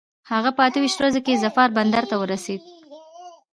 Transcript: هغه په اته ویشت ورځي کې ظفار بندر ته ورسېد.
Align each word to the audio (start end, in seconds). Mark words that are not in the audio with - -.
هغه 0.31 0.49
په 0.57 0.61
اته 0.67 0.79
ویشت 0.81 0.97
ورځي 0.99 1.21
کې 1.25 1.41
ظفار 1.43 1.69
بندر 1.77 2.03
ته 2.11 2.15
ورسېد. 2.17 2.61